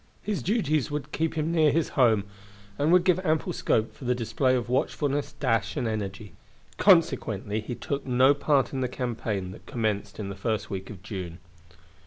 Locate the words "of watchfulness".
4.55-5.33